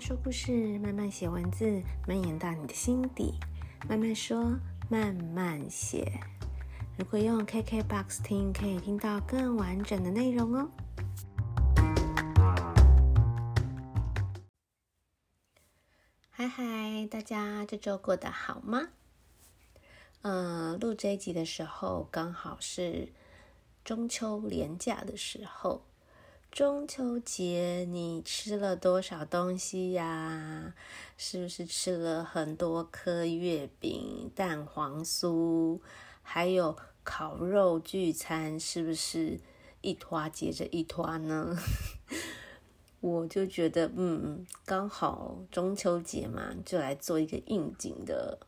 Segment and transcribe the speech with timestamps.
[0.00, 3.34] 说故事，慢慢写文字，蔓延到你的心底。
[3.86, 6.10] 慢慢说，慢慢写。
[6.96, 10.70] 如果用 KKBOX 听，可以听到更完整的内容哦。
[16.30, 18.88] 嗨嗨，大家这周过得好吗？
[20.22, 23.12] 嗯、录这一集的时候，刚好是
[23.84, 25.89] 中秋连假的时候。
[26.50, 30.74] 中秋节你吃了多少东西呀？
[31.16, 35.78] 是不是吃了很多颗月饼、蛋黄酥，
[36.22, 38.58] 还有烤肉聚餐？
[38.58, 39.38] 是不是
[39.80, 41.56] 一拖接着一拖呢？
[42.98, 48.40] 我就觉得，嗯，刚好中秋节嘛，就来做一个应景的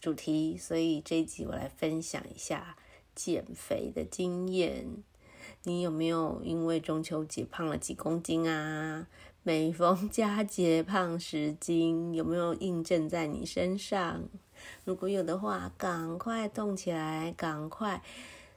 [0.00, 2.78] 主题，所以这一集我来分享一下
[3.14, 5.04] 减肥的经验。
[5.66, 9.06] 你有没有因为中秋节胖了几公斤啊？
[9.42, 14.24] 每逢佳节胖十斤，有没有印证在你身上？
[14.84, 18.02] 如果有的话，赶快动起来，赶快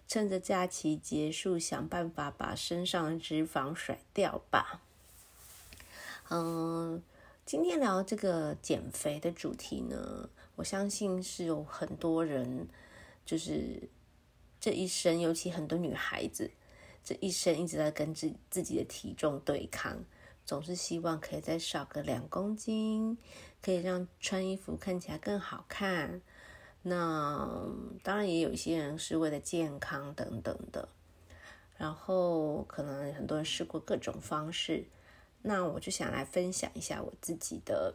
[0.06, 4.82] 趁着假期结束，想办法把身上的脂肪甩掉吧。
[6.30, 7.02] 嗯，
[7.46, 12.68] 今天聊这个减肥的主题呢，我相信是有很多人，
[13.26, 13.84] 就是
[14.60, 16.52] 这一生，尤其很多女孩子。
[17.08, 20.04] 这一生一直在跟自自己的体重对抗，
[20.44, 23.18] 总是希望可以再少个两公斤，
[23.62, 26.22] 可以让穿衣服看起来更好看。
[26.82, 27.50] 那
[28.04, 30.90] 当然也有一些人是为了健康等等的，
[31.78, 34.84] 然后可能很多人试过各种方式。
[35.44, 37.94] 那我就想来分享一下我自己的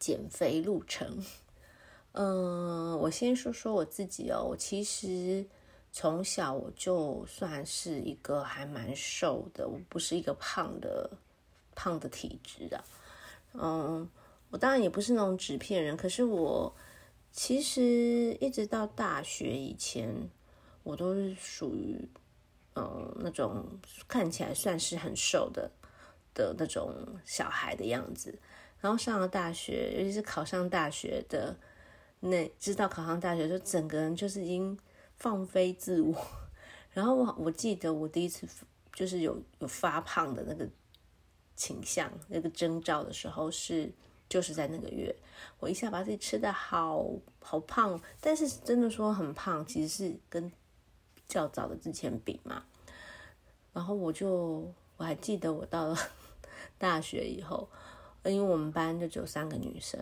[0.00, 1.24] 减肥路程。
[2.10, 5.46] 嗯，我先说说我自己哦，我其实。
[5.96, 11.08] 从小我就算是一个还蛮瘦的，我不是一个胖的
[11.76, 12.84] 胖的体质啊。
[13.52, 14.10] 嗯，
[14.50, 16.74] 我当然也不是那种纸片人，可是我
[17.30, 20.12] 其实一直到大学以前，
[20.82, 21.96] 我都是属于
[22.74, 23.64] 嗯那种
[24.08, 25.70] 看起来算是很瘦的
[26.34, 26.92] 的那种
[27.24, 28.36] 小孩的样子。
[28.80, 31.56] 然后上了大学，尤其是考上大学的
[32.18, 34.76] 那知道考上大学，就整个人就是已经。
[35.24, 36.14] 放飞自我，
[36.92, 38.46] 然后我我记得我第一次
[38.92, 40.68] 就是有有发胖的那个
[41.56, 43.90] 倾向，那个征兆的时候是
[44.28, 45.16] 就是在那个月，
[45.60, 47.02] 我一下把自己吃的好
[47.40, 50.52] 好胖，但是真的说很胖，其实是跟
[51.26, 52.62] 较早的之前比嘛。
[53.72, 55.96] 然后我就我还记得我到了
[56.76, 57.66] 大学以后，
[58.24, 59.98] 因为我们班就只有三个女生，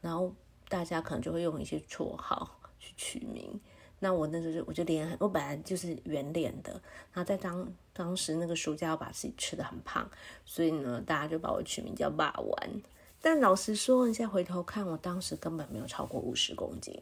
[0.00, 0.34] 然后
[0.70, 3.60] 大家可能就会用一些绰号去取名。
[4.04, 6.72] 那我那时候我就脸，我本来就是圆脸的，
[7.10, 10.06] 然后在当当时那个暑假，我把自己吃得很胖，
[10.44, 12.82] 所以呢，大家就把我取名叫“霸王”。
[13.22, 17.00] 但老实说，你现在回头看，我当时根本没有超过五十公斤。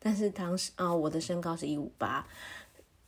[0.00, 2.26] 但是当时啊、我的身高是一五八，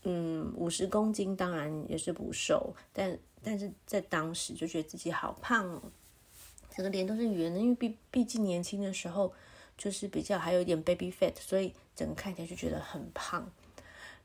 [0.04, 5.82] 嗯，五十公斤当然也是不瘦，但但是在当时就觉得自己好胖哦，
[6.70, 9.34] 整个脸都是圆的，因为毕毕竟年轻的时候。
[9.76, 13.50] 就是比较还有一点 baby fat，所以整个看起来就觉得很胖，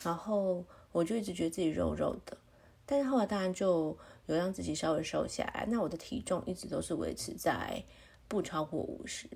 [0.04, 2.38] 然后我就一直觉得自己肉肉的，
[2.86, 3.98] 但是后来当然就
[4.28, 7.84] 有让自己稍微瘦下来，那我的体重一直都是维持在
[8.28, 9.28] 不超过五十，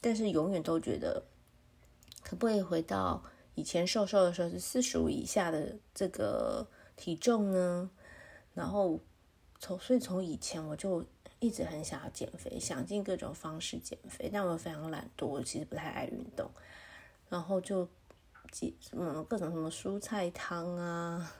[0.00, 1.24] 但是永远都觉得
[2.22, 3.24] 可不可以回到
[3.54, 7.90] 以前瘦瘦的时候是四十五以下的这个体重呢？
[8.54, 9.00] 然后
[9.58, 11.04] 从所以从以前我就。
[11.38, 16.50] 一直很想要减肥，想尽各种方式减肥，但我非常懒惰，我其实不太爱运动，
[17.28, 17.86] 然后就
[18.50, 21.30] 几嗯各种什么蔬菜汤啊，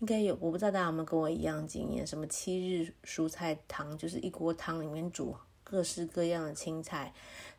[0.00, 7.12] 应该有，我不知道大家有没有跟我一样经验，什么七日蔬菜汤，就是一锅汤里面煮各式各样的青菜，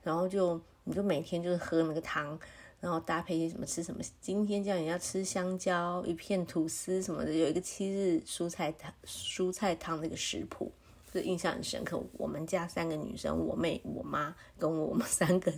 [0.03, 2.39] 然后就你就每天就是喝那个汤，
[2.79, 10.71] 然后搭配一些什么吃什么，今天叫你要吃香蕉，一片吐司什么的，有一个七日蔬菜汤蔬菜汤那个食谱。
[11.11, 15.51] 就印象很深刻，我们家三个女生，我妹、我妈跟我，们 三个，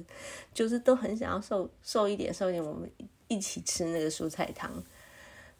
[0.53, 2.89] 就是都很想要瘦瘦一点，瘦一点，我们
[3.27, 4.71] 一起吃那个蔬菜汤，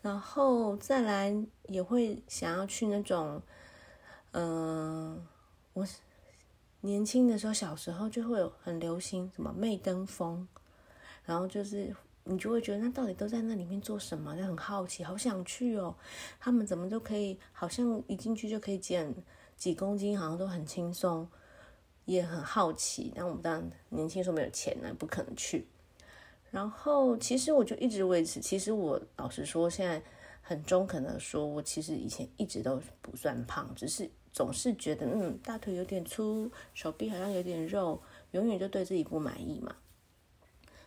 [0.01, 1.35] 然后再来
[1.67, 3.41] 也会想要去那种，
[4.31, 5.21] 嗯、
[5.73, 5.85] 我
[6.79, 10.47] 年轻的时候，小时候就会有很流行什么妹登峰，
[11.25, 14.37] 然后就是你就会觉得那到底都在那里面做什么？
[14.37, 15.93] 就很好奇，好想去哦，
[16.39, 19.13] 他们怎么都可以，好像一进去就可以减。
[19.61, 21.29] 几公斤好像都很轻松，
[22.05, 23.11] 也很好奇。
[23.15, 25.67] 但我们当然年轻时候没有钱呢，不可能去。
[26.49, 28.39] 然后其实我就一直维持。
[28.39, 30.01] 其实我老实说，现在
[30.41, 39.75] 很中肯的说，我其实以前一直都不算胖，只是总是觉得嗯大腿有点粗，手臂好像有点肉，永远就对自己不满意嘛，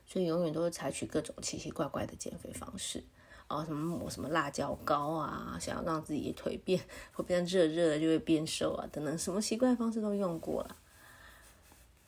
[0.05, 3.05] 所以永远都是采取各种奇奇怪怪的减肥方式。
[3.49, 6.81] 哦，什么抹什么辣椒膏啊，想要让自己的腿变
[7.13, 10.77] 会变热热的就会变瘦啊，等等，什么奇怪方式都用过了。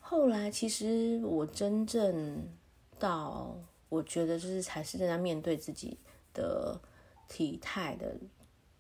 [0.01, 2.49] 后来其实我真正
[2.99, 3.55] 到
[3.89, 5.99] 我觉得就是才是在面对自己
[6.33, 6.81] 的
[7.29, 8.17] 体态的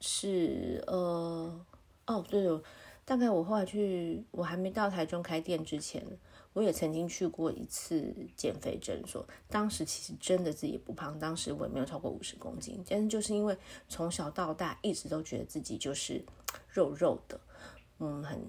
[0.00, 1.66] 是呃
[2.06, 2.62] 哦对了，
[3.04, 6.02] 大概我后来去我还没到台中开店之前。
[6.56, 13.54] 我也曾经去过一次减肥诊所，当时其实真的自己不胖，当时我也没有超过五十公斤，但是就是因为
[13.90, 16.24] 从小到大一直都觉得自己就是
[16.72, 17.38] 肉肉的，
[17.98, 18.40] 嗯，很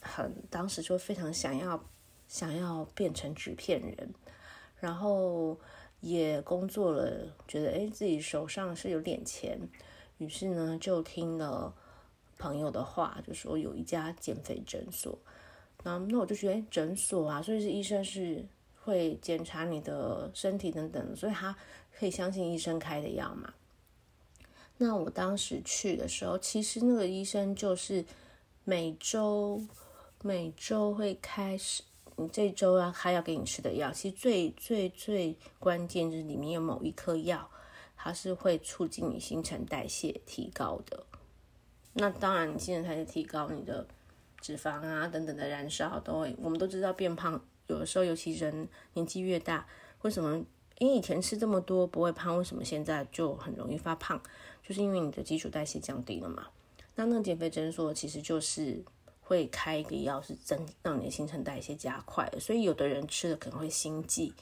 [0.00, 1.80] 很，当时就非常想要
[2.26, 4.12] 想要变成纸片人，
[4.80, 5.56] 然后
[6.00, 9.56] 也工作了，觉得哎自己手上是有点钱，
[10.18, 11.72] 于是呢就听了
[12.38, 15.16] 朋友的话，就说有一家减肥诊所。
[15.84, 18.46] 那那我就觉得，诊所啊，所以是医生是
[18.82, 21.56] 会检查你的身体等等，所以他
[21.98, 23.52] 可以相信医生开的药嘛。
[24.78, 28.04] 那我当时去的时候，其实那个医生就是
[28.62, 29.60] 每周
[30.22, 31.82] 每周会开始，
[32.14, 37.50] 你这周要开要给你吃的药，其实最最最关键就是里面有某一颗药，
[37.96, 41.04] 它是会促进你新陈代谢提高的。
[41.94, 43.84] 那当然，你新陈代谢提高，你的。
[44.42, 49.66] 脂肪啊等等的燃烧都会，我们都知道变胖有的时候，尤其人年纪越大，
[50.02, 50.44] 为什么？
[50.78, 54.20] 因为以前吃这么多不会胖，为什么现在就很容易发胖？
[54.66, 56.48] 就是因为你的基础代谢降低了嘛。
[56.96, 58.82] 那那个减肥诊所其实就是
[59.20, 64.34] 会开一个药，是增让你的新陈代谢加快，所以有的人吃了可能会心悸，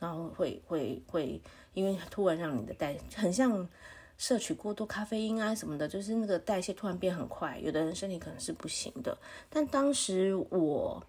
[0.00, 1.40] 然后会会会，
[1.72, 3.68] 因为突然让你的代很像。
[4.18, 9.16] 摄取过多咖啡因啊什么的，就是那个代谢突然变很快，有的人身体可能是不行的。
[9.50, 11.06] 但当时我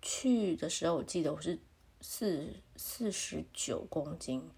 [0.00, 1.58] 去的时候，我记得我是
[2.00, 2.46] 四
[2.76, 4.48] 四十九公斤，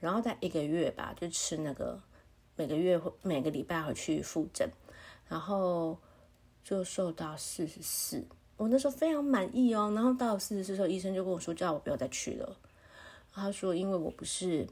[0.00, 2.02] 然后在一个月吧，就吃那个
[2.56, 4.68] 每个月每个礼拜回去复诊，
[5.28, 5.96] 然后
[6.64, 8.26] 就瘦到四十四。
[8.56, 9.92] 我那时候非常满意哦。
[9.94, 12.56] 然后到四十四时候，医生就跟我说，叫我不要再去了。
[13.32, 14.66] 他说，因为我不是。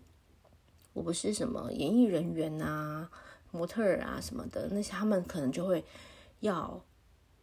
[0.99, 3.09] 我不是什么演艺人员啊、
[3.53, 5.85] 模特儿啊什么的，那些他们可能就会
[6.41, 6.83] 要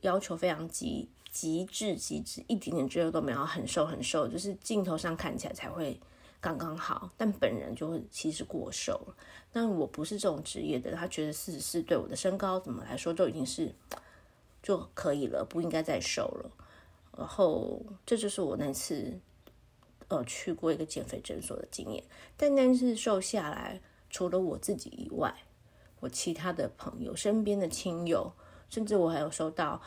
[0.01, 5.97] 要求非常极极致极致，一点点肌肉都没有，很瘦很瘦，就是镜头上看起来才会
[6.41, 8.99] 刚刚好，但本人就会其实过瘦。
[9.53, 13.73] 但我不是这种职业的，他觉得四十四对我的身高怎么来说都已经是
[14.61, 16.51] 就可以了，不应该再瘦了。
[17.17, 19.17] 然后这就是我那次。
[20.07, 22.03] 呃，去过一个减肥诊所的经验，
[22.37, 25.33] 但那次瘦下来，除了我自己以外，
[25.99, 28.31] 我其他的朋友、身边的亲友，
[28.69, 29.81] 甚至我还有收到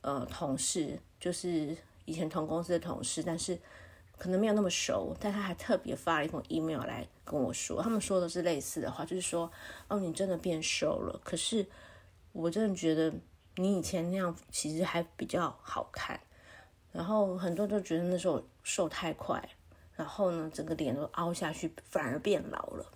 [0.00, 1.76] 呃同事，就是
[2.06, 3.58] 以前同公司的同事，但是
[4.16, 9.50] 可能没有那么熟，但他还特别发了一封 email 来跟我说，他们说的是类似的话，就是说，
[9.88, 11.66] 哦，你真的变瘦了，可是
[12.32, 13.12] 我真的觉得
[13.56, 16.18] 你以前那样其实还比较好看，
[16.90, 19.46] 然后很多都觉得那时候瘦太快。
[19.98, 22.86] 然后呢，整个脸都凹下去，反而变老了。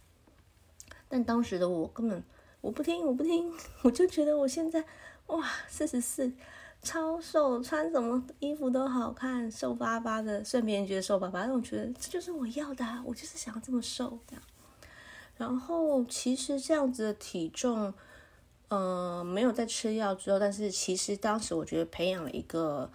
[1.09, 2.23] 但当时的我根本
[2.61, 3.53] 我不听，我不听，
[3.83, 4.85] 我就觉得我现在
[5.27, 6.33] 哇，四十四，
[6.81, 10.45] 超瘦，穿什么衣服都好看，瘦巴巴的。
[10.45, 14.43] 虽然别人觉得瘦巴巴，但我觉得这就是我要的，我就是想要这么瘦这样。
[15.37, 17.93] 然后其实这样子的体重，
[18.69, 22.89] 呃，没有在吃药之后，但是其实当时我觉得培养了一个。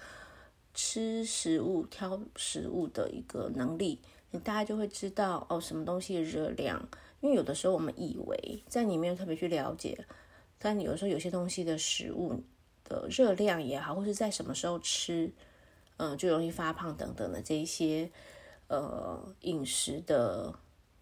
[0.80, 6.88] 吃食物、挑食物的一个能力，你大概就会知道哦，什么东西的热量。
[7.20, 10.06] 因为有的时候我们以为在你没有特别去了解，
[10.60, 12.44] 但有的时候有些东西的食物
[12.84, 15.34] 的热量也好，或是在什么时候吃，
[15.98, 18.12] 嗯、就容易发胖等等的这一些
[18.68, 20.54] 呃饮食的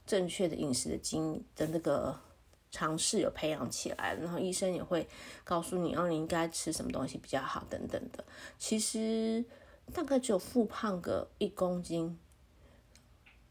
[0.07, 2.17] 正确的饮食的经的那个
[2.71, 5.05] 尝试有培养起来，然后医生也会
[5.43, 8.23] 告诉你哦，你应该吃什么东西比较好等等的。
[8.57, 9.43] 其实。
[9.93, 12.17] 大概只有复胖个一公斤，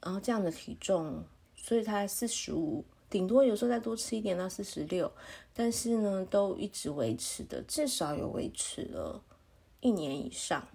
[0.03, 1.25] 然后这样的体重，
[1.57, 5.11] 所以他四十五，顶多有时候再多吃一点到四十六，
[5.55, 9.23] 但是呢，都一直维持的，至少有维持了
[9.81, 10.67] 一年以上。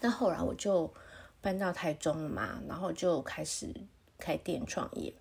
[0.00, 0.92] 那后来我就
[1.40, 3.74] 搬到台中了嘛，然后就开始
[4.18, 5.14] 开店创业。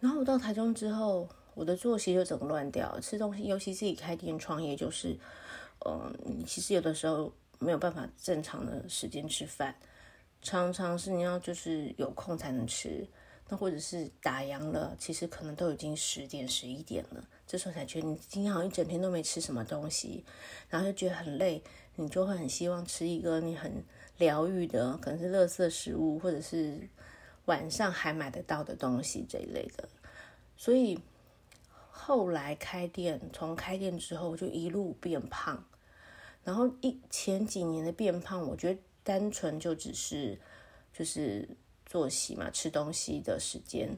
[0.00, 5.18] 然后我到台中之后，我的作息就整个乱掉，吃东西，尤其自己开店创业，就是，
[5.84, 7.30] 嗯，其实有的时候。
[7.62, 9.74] 没有办法正常的时间吃饭，
[10.42, 13.06] 常常是你要就是有空才能吃，
[13.48, 17.24] 那或者是打烊了，其实可能都已经十点、十一点了。
[17.46, 20.24] 这时候才觉得你今天好像一整天都没吃什么东西，
[20.68, 21.62] 然后就觉得很累，
[21.96, 23.84] 你就会很希望吃一个你很
[24.18, 26.88] 疗愈的，可能是垃圾食物，或者是
[27.44, 29.88] 晚上还买得到的东西这一类的。
[30.56, 30.98] 所以
[31.90, 35.62] 后来开店，从开店之后就一路变胖，
[36.44, 40.38] 然后一前几年的变胖，我觉得单纯就只是
[40.92, 41.48] 就是
[41.86, 43.96] 作息嘛，吃东西的时间。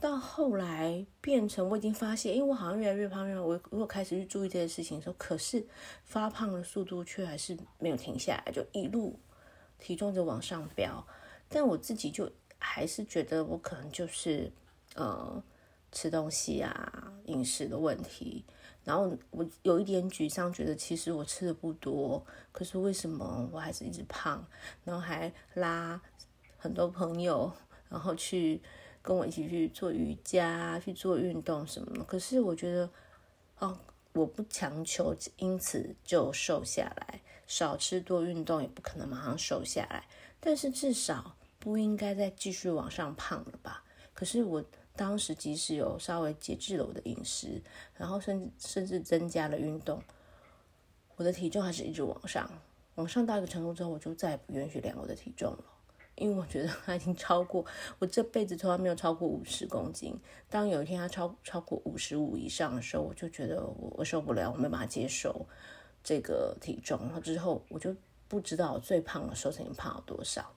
[0.00, 5.66] 到后来变成我已经发现，因为我好像越来越胖，越来我如果开始去注意这些事情的时候，可是
[6.04, 9.18] 发胖的速度却还是没有停下来，就一路
[9.80, 11.04] 体重就往上飙。
[11.48, 14.52] 但我自己就还是觉得我可能就是
[14.94, 15.42] 呃
[15.90, 18.44] 吃东西啊饮食的问题，
[18.88, 24.42] 然后我有一点沮丧，觉得其实我吃的不多，可是为什么我还是一直胖？
[24.82, 26.00] 然后还拉
[26.56, 27.52] 很多朋友，
[27.88, 28.60] 然后去。
[29.00, 32.04] 跟我一起去做瑜伽，去做运动什么的。
[32.04, 32.90] 可是我觉得，
[33.58, 33.78] 哦，
[34.12, 37.22] 我不强求，因此就瘦下来。
[37.46, 40.06] 少吃多运动也不可能马上瘦下来，
[40.40, 43.82] 但是至少不应该再继续往上胖了吧？
[44.12, 44.62] 可是我
[44.98, 47.62] 当时即使有稍微节制了我的饮食，
[47.96, 50.02] 然后甚至甚至增加了运动，
[51.14, 52.50] 我的体重还是一直往上，
[52.96, 55.64] 往上到一个程度之后，我就再也不允许量我的体重了。
[56.16, 57.64] 因为我觉得它已经超过
[58.00, 60.18] 我这辈子从来没有超过五十公斤。
[60.50, 65.46] 当有一天它超超过五十五以上的时候，我就觉得我我受不了，我没办法接受
[66.02, 66.98] 这个体重。
[67.02, 67.94] 然后之后我就
[68.26, 70.52] 不知道我最胖的时候曾经胖了多少，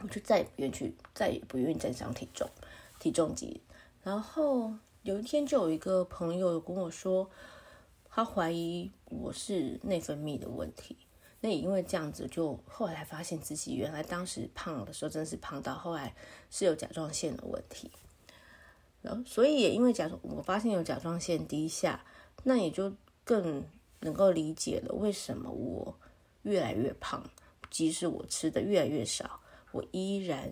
[0.00, 2.46] 我就再也不愿意去，再也不愿意再上体重
[3.04, 3.60] 体重级。
[4.02, 7.28] 然后有一天就有一个朋友跟我说，
[8.08, 10.96] 他怀疑我是内分泌的问题。
[11.42, 16.14] 那也因为这样子，就后来发现自己原来当时胖的时候，真的是胖到后来
[16.50, 17.90] 是有甲状腺的问题。
[19.02, 22.02] 然后，所以也因为甲状，我发现有甲状腺低下，
[22.44, 22.90] 那也就
[23.22, 23.62] 更
[24.00, 25.94] 能够理解了为什么我
[26.44, 27.22] 越来越胖，
[27.68, 29.40] 即使我吃的越来越少，
[29.72, 30.50] 我依然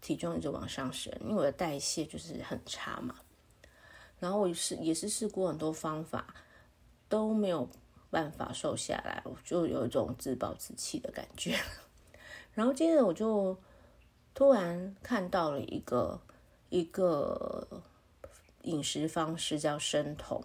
[0.00, 3.14] 体重一直往上升，因为我的代谢就是很差嘛。
[4.18, 6.34] 然后我是也是试过很多方法，
[7.08, 7.68] 都没有。
[8.12, 11.56] 办法瘦下来，我就有一种自暴自弃的感觉。
[12.52, 13.56] 然后接着我就
[14.34, 16.20] 突然看到了一个
[16.70, 17.64] 一个
[18.62, 20.42] 饮食方式叫生酮，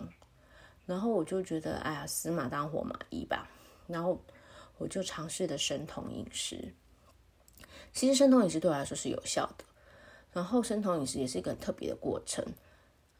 [0.85, 3.49] 然后我就觉得哎呀，死马当活马医吧。
[3.87, 4.21] 然后
[4.77, 6.71] 我就尝试的生酮饮食。
[7.93, 9.65] 其实生酮饮食对我来说是有效的。
[10.33, 12.45] 然后生酮饮食也是一个很特别的过程。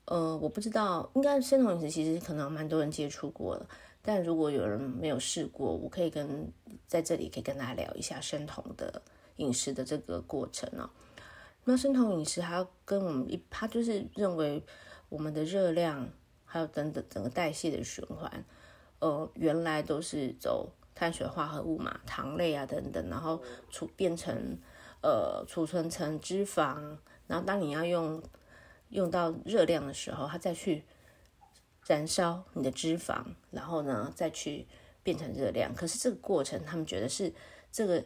[0.06, 3.68] 呃，我不知道，应该生酮饮食其实可能蛮多人接触过了。
[4.02, 6.52] 但如果有人没有试过，我可以跟
[6.86, 9.02] 在这里可以跟大家聊一下生酮的
[9.38, 10.90] 饮食的这个过程哦。
[11.64, 14.62] 那生酮饮食它跟我们一，它就是认为
[15.10, 16.08] 我们的热量
[16.44, 18.46] 还有等等整个代谢的循环，
[19.00, 24.58] 呃，原来都是走碳水化合物嘛，糖类啊等等，然后储变成
[25.04, 26.98] 呃储存成脂肪，
[27.28, 28.24] 然后当你要用
[28.90, 30.84] 用到热量的时候，它再去。
[31.88, 34.66] 燃烧你的脂肪，然后呢，再去
[35.04, 35.72] 变成热量。
[35.76, 37.32] 可是这个过程，他们觉得是
[37.72, 38.04] 这个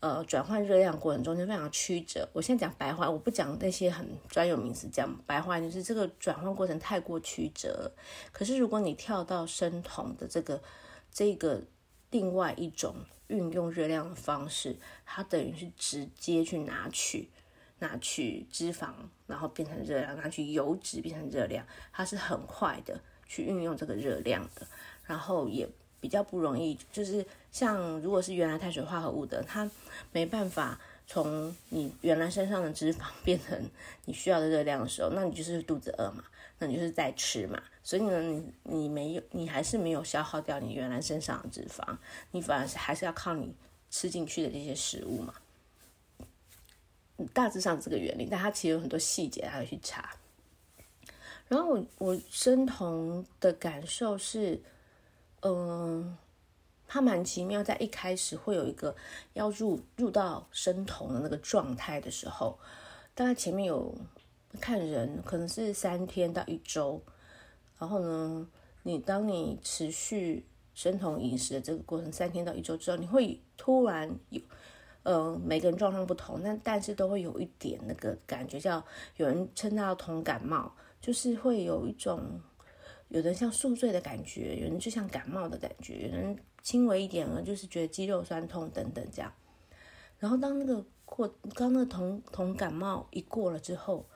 [0.00, 2.26] 呃转换热量过程中间非常曲折。
[2.32, 7.92] 我现在讲白话，我不讲那些很专有名词，讲白话就是这个转换过程太过曲折。
[8.32, 10.58] 可是如果你跳到生酮的这个
[11.12, 11.60] 这个
[12.10, 12.96] 另外一种
[13.28, 17.28] 运用热量的方式，它等于是直接去拿取。
[17.82, 18.90] 拿取脂肪，
[19.26, 24.66] 然后变成热量；拿取油脂变成热量，它是很快的去运用这个热量的，
[25.06, 25.66] 然后也
[25.98, 26.78] 比较不容易。
[26.92, 29.70] 就是像如果是原来碳水化合物的，它
[30.12, 30.78] 没办法
[31.12, 33.68] 从你原来身上的脂肪变成
[34.04, 36.22] 你需要的热量的时候，那你就是肚子饿嘛，
[36.60, 37.60] 那你就是在吃嘛。
[37.82, 41.96] 所以呢，你你没有，你还是没有消耗掉你原来身上的脂肪，
[42.30, 43.52] 你反而是还是要靠你
[43.90, 45.34] 吃进去的这些食物嘛。
[47.34, 50.14] 大致上这个原理，但它其实有很多细节，还要去查。
[51.48, 54.62] 然后我我生酮的感受是，
[55.40, 56.16] 嗯、
[56.92, 58.92] 它蛮奇妙，在一开始会有一个
[59.34, 62.58] 要入入到生酮的那个状态的时候，
[63.14, 63.96] 大概前面有
[64.60, 67.00] 看人，可能是三天到一周。
[67.78, 68.44] 然后呢，
[68.82, 70.44] 你当你持续
[70.74, 74.42] 生酮饮食的这个过程三天到一周之后，你会突然有。
[75.02, 78.84] 呃，每个人状况不同，但但是都会有一点那个感觉，叫
[79.16, 80.70] 有人称它同感冒，
[81.00, 82.38] 就是会有一种，
[83.08, 89.32] 有人像宿醉的感觉，有人就像感冒的感觉，有人轻微一点呢，就是觉得肌肉酸痛等等这样。
[90.18, 94.06] 然后当那个过刚那个同同感冒一过了之后，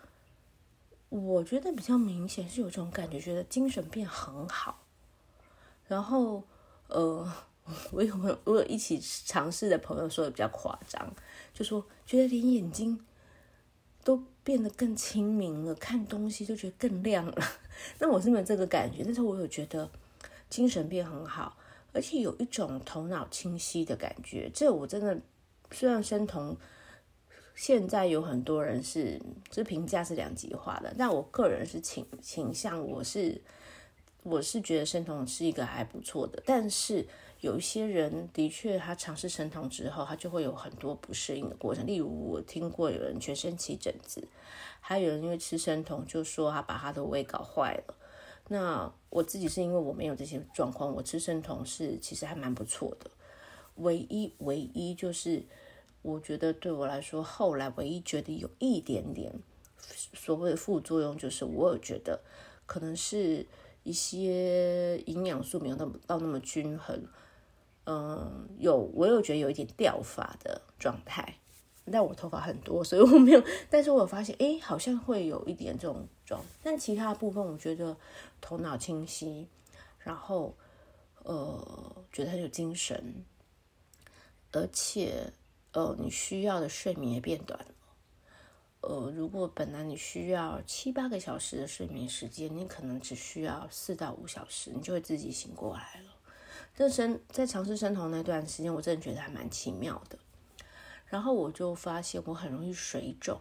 [1.08, 4.82] 我觉得比较明显是有这种感觉，觉得精神变很好。
[5.86, 6.42] 然后，
[6.88, 7.30] 呃，
[7.92, 11.14] 我有朋友，我有一起尝试的朋友说的比较夸张，
[11.52, 13.04] 就说觉得连眼睛
[14.02, 17.34] 都变得更清明了，看东西就觉得更亮了。
[17.98, 19.90] 那我是没有这个感觉，但是我有觉得
[20.50, 21.56] 精神变很好，
[21.94, 24.50] 而且有一种头脑清晰的感觉。
[24.52, 25.18] 这我真的，
[25.70, 26.56] 虽然生酮
[27.54, 33.40] 现在有很多人是，这评价是两极化的，但我个人是倾倾向，我是。
[34.26, 37.06] 我是觉得生酮是一个还不错的，但是
[37.42, 41.86] 有一些人的确，他尝试生酮之后，他就会有很多不适应的过程。
[41.86, 44.26] 例如，我听过有人全身起疹子，
[44.80, 47.94] 还有人因为吃生酮就说他把他的胃搞坏了。
[48.48, 53.08] 那我自己是因为我没有这些状况，我吃生酮是其实还蛮不错的。
[53.76, 55.44] 唯一唯一就是，
[56.02, 59.32] 我觉得对我来说，后来唯一觉得有一点点
[60.12, 62.20] 所谓的副作用，就是我有觉得
[62.66, 63.46] 可能是。
[63.84, 66.98] 一些营养素没有那么到那么均衡，
[67.84, 71.34] 嗯，有我有觉得有一点掉发的状态，
[71.92, 73.44] 但我头发很多，所以我没有。
[73.68, 76.08] 但是我有发现，哎，好像会有一点这种
[76.62, 77.96] 但其他部分我觉得
[78.40, 79.48] 头脑清晰，
[79.98, 80.54] 然后
[81.22, 83.24] 呃，觉得很有精神，
[84.52, 85.32] 而且
[85.72, 87.66] 呃，你需要的睡眠也变短了。
[88.80, 96.10] 呃，如果本来你需要七八个小时的睡眠时间，你可能只需要四到五小时，你就会自己醒过来了。
[96.76, 100.18] 这生在尝试生酮那段时间，我真的觉得还蛮奇妙的。
[101.06, 103.40] 然后我就发现我很容易水肿，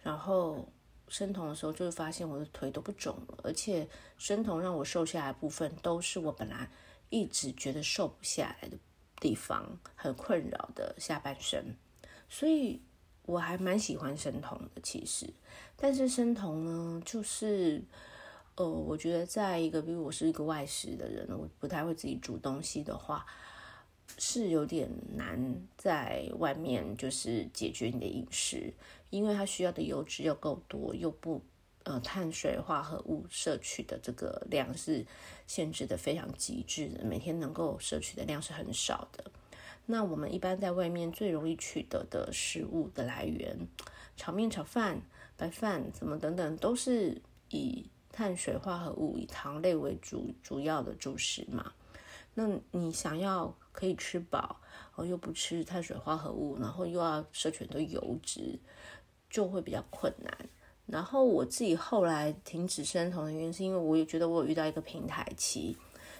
[0.00, 0.66] 然后
[1.10, 3.86] 生酮的时候就会发现我的腿都不肿了，而且
[4.16, 6.70] 生酮让我瘦下来的部分都是我本来
[7.10, 8.78] 一直觉得瘦不下来的
[9.20, 11.76] 地方，很困扰的下半身，
[12.30, 12.80] 所以。
[13.26, 15.32] 我还蛮喜欢生酮的，其实，
[15.76, 17.80] 但是生酮呢，就是，
[18.56, 23.24] 呃，我觉得在一个，比如我是一个外食的人，我不太会自己煮东西的话，
[24.18, 28.72] 是有点难在外面就是解决你的饮食，
[29.10, 31.42] 因为它需要的油脂又够多，又不，
[31.82, 35.04] 呃，碳水化合物摄取的这个量是
[35.46, 39.30] 限制的非常极致的，每天能够摄取的量是很少的。
[39.86, 43.66] 那我们一般在外面最容易取得的食物的来源，
[44.16, 45.02] 炒面、炒饭、
[45.36, 51.72] 白饭什么等等，都是以碳水化合物、以糖类为主主要的主食嘛。
[52.34, 54.60] 那你想要可以吃饱，
[55.04, 58.58] 又不吃碳水化合物，然后又要摄取很多油脂，
[59.28, 60.32] 就会比较困难。
[60.86, 65.76] 然后我自己后来停止生酮的原因，是因为我也觉得我有遇到一个平台期，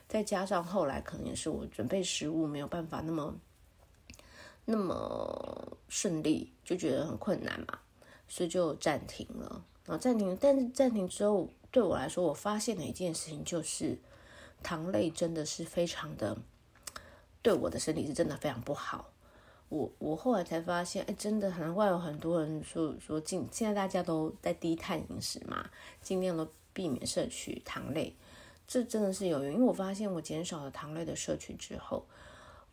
[0.08, 3.34] 再加上后来可能也是我准备食物没有办法那么。
[4.66, 7.80] 那么顺利就觉得很困难嘛，
[8.28, 9.64] 所以就暂停了。
[9.84, 13.98] 然后暂停，但是暂停之后，对我来说，我发现的一件事情就是，
[14.62, 16.36] 糖类真的是非常的，
[17.42, 19.10] 对我的身体是真的非常不好。
[19.68, 25.70] 我我后来才发现，哎，真的难怪有很多人说说尽，现在大家都在低碳饮食嘛，
[26.02, 28.14] 尽量都避免摄取糖类，
[28.66, 29.52] 这真的是有用。
[29.52, 32.04] 因为我发现我减少了糖类的摄取之后，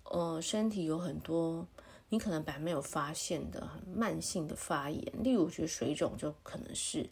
[0.03, 1.65] 呃，身体有很多。
[2.09, 7.09] 你可能本来没有发现的很慢性的发炎，例如我觉得水肿就可能是，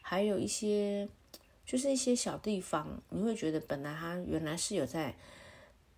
[0.00, 1.08] 还有一些
[1.64, 5.16] 就是一些小地方，你会觉得本来它原来是有在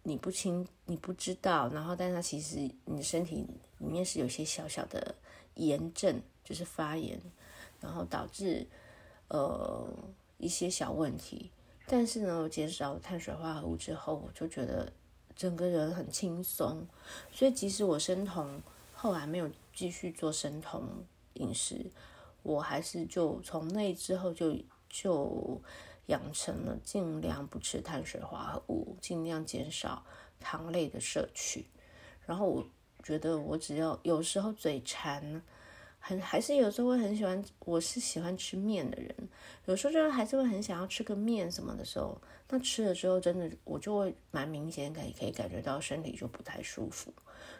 [0.09, 3.47] 你不清你不知道，然后但它其实你的身体
[3.79, 5.15] 里面是有些小小的
[5.55, 7.21] 炎症，就是发炎，
[7.81, 8.67] 然后导致
[9.29, 9.87] 呃
[10.39, 11.51] 一些小问题，
[11.87, 14.93] 但是呢，我减少碳水化合物之后，我就觉得。
[15.39, 16.85] 整个人很轻松，
[17.31, 18.61] 所以即使我生酮
[18.93, 20.83] 后来没有继续做生酮
[21.35, 21.93] 饮食，
[22.43, 24.57] 我还是就从那之后就
[24.91, 25.63] 就
[26.09, 30.05] 养成了尽量不吃碳水化合物，尽量减少
[30.39, 31.65] 糖类的摄取。
[32.27, 32.69] 然后我
[33.03, 35.43] 觉得我只要有时候嘴馋。
[36.01, 39.13] 很还是有时候会很喜欢，我是喜欢吃面的人，
[39.67, 42.19] 有时候就还是会很想要吃个面什么的时候，
[42.49, 47.13] 那吃了之后真的我就会蛮明显感可以感觉到身体就不太舒服，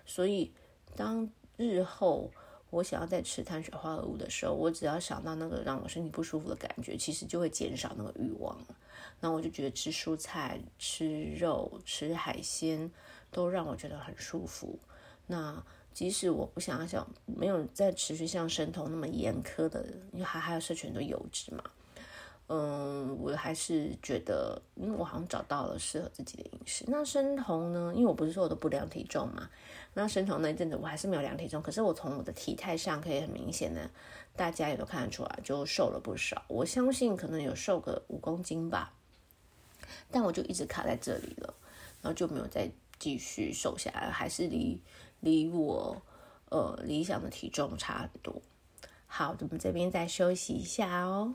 [0.07, 0.53] 所以
[0.95, 2.31] 当日后
[2.71, 8.57] 我想要在吃碳水化合物的时候，我只要想到那个让我身体不舒服的感觉，其实就会减少那个欲望。
[9.21, 12.91] 那我就觉得吃蔬菜、吃肉、吃海鲜
[13.31, 14.79] 都让我觉得很舒服。
[15.27, 15.63] 那。
[15.95, 21.65] 即使我不想要想没有再持续像生酮那么严苛的，因为还还要摄取很多油脂嘛，
[22.51, 26.83] 嗯，我还是觉得，嗯，我好像找到了适合自己的饮食。
[26.89, 27.93] 那生酮呢？
[27.95, 29.51] 因为我不是说我都不量体重嘛。
[29.93, 33.91] 那生酮那一阵子我还是没有量体重，可是我从我的体态上可以很明显的，
[34.35, 36.43] 大家也都看得出来，就瘦了不少。
[36.49, 38.95] 我相信可能有瘦个五公斤吧，
[40.11, 41.53] 但我就一直卡在这里了，
[42.01, 44.81] 然后就没有再继续瘦下来，还是离
[45.21, 46.01] 离我
[46.49, 48.41] 呃理想的体重差很多。
[49.07, 51.35] 好，我们这边再休息一下哦。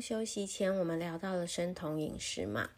[0.00, 2.70] 休息前，我们聊到了生酮饮食嘛。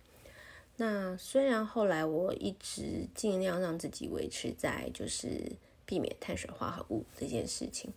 [0.77, 5.53] 那虽然后来我一直尽量让自己维持在就是
[5.85, 7.93] 避免碳水化合物这件事情，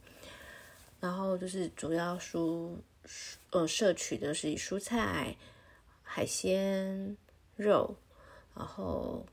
[1.00, 2.76] 然后就是主要蔬
[3.52, 5.38] 呃摄取的是蔬菜、
[6.02, 7.16] 海鲜、
[7.56, 7.96] 肉，
[8.54, 9.26] 然后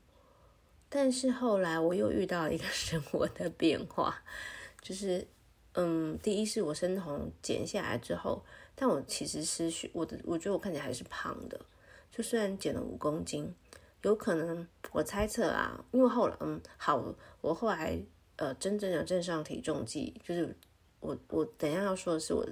[0.87, 4.23] 但是后来我又遇到一个 生活的变化，
[4.81, 5.27] 就是
[5.73, 8.43] 嗯，第一是我生酮减下来之后。
[8.81, 11.61] 但我其实是我的，我觉得我看起来还是胖的。
[12.11, 13.53] 就虽然减了五公斤，
[14.01, 17.99] 有可能我猜测啊，因为后来嗯好，我后来
[18.37, 20.57] 呃真正的站上体重计，就是
[20.99, 22.43] 我我等一下要说的是我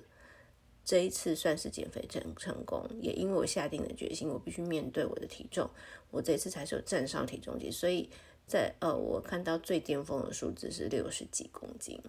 [0.85, 5.67] 这一次算是减肥成成功，也因为我下定了决心，我必须面对我的体重，
[6.11, 8.07] 我这一次才是有站上体重计，所以
[8.45, 11.99] 在呃我看到最巅峰的数字是六十几公斤，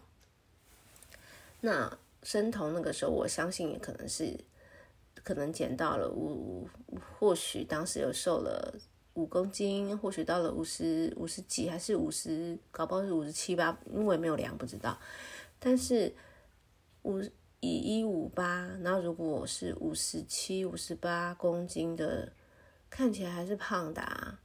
[1.63, 1.97] 那。
[2.23, 4.39] 生酮那个时候，我相信也可能是
[5.23, 6.69] 可能减到了五，
[7.19, 8.75] 或许当时有瘦了
[9.15, 14.99] 五公斤，或许到了五十五十几，还是五十，搞不好是五十七八，因为没有量不知道。
[15.59, 16.15] 但是
[17.03, 17.21] 五
[17.61, 22.33] 以一五八，然后如果我是五十七、五十八公斤的，
[22.89, 24.39] 看起来还是胖的。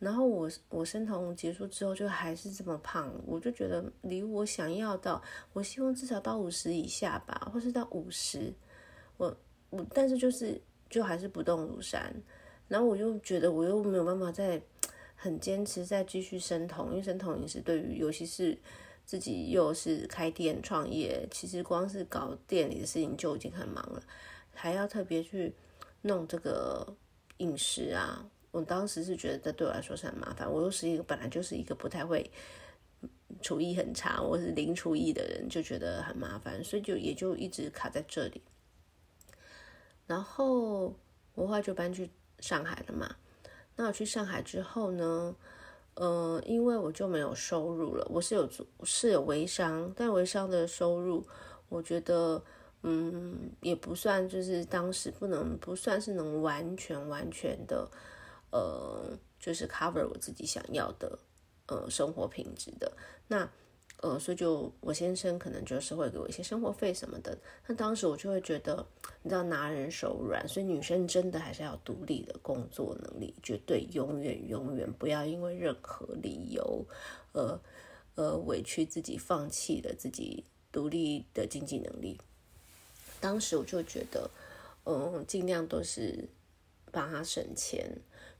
[0.00, 8.50] 然后我我生酮结束之后就还是这么胖，我就觉得离我想要到，我希望至少到五十以下吧，或是到五十，
[9.18, 9.36] 我
[9.68, 10.58] 我但是就是
[10.88, 12.10] 就还是不动如山，
[12.66, 14.58] 然后我又觉得我又没有办法再
[15.14, 18.56] 很坚持再继续生酮，因为生酮饮食对于尤其是
[19.04, 24.02] 自己又是开店创业，其实光是搞店里的事情就已经很忙了，
[24.54, 25.52] 还要特别去
[26.00, 26.96] 弄这个
[27.36, 28.24] 饮食啊。
[28.50, 32.28] 我当时是觉得这对我来说是很麻烦，我又是一个本来就是一个不太会
[33.40, 38.42] 厨艺很差，我是零厨艺的人，就觉得很麻烦，所以就也就一直卡在这里。
[40.06, 40.92] 然后
[41.34, 42.10] 我后来就搬去
[42.40, 43.14] 上海了嘛。
[43.76, 45.34] 那我去上海之后呢，
[45.94, 51.24] 呃，因为我就没有收入了，我是有做是有微商，但微商的收入，
[51.68, 52.42] 我觉得
[52.82, 57.88] 嗯也不算，就是当时不能不算是能完全完全的。
[58.50, 61.18] 呃，就是 cover 我自己想要的
[61.66, 62.92] 呃生活品质的
[63.28, 63.48] 那
[64.02, 67.36] 呃，所以就我先生可能就是会给我一些生活费什么的。
[67.66, 68.86] 那当时我就会觉得，
[69.22, 76.82] 你知道拿人手软，所以女生真的还是要独立的工作能力，绝对永远永远不要因为任何理由
[77.32, 77.60] 呃
[78.14, 82.18] 呃委屈自己，放弃了自己独立的经济能力。
[83.20, 84.30] 当时我就觉得，
[84.84, 86.26] 嗯、尽量都是
[86.90, 87.86] 帮他省钱。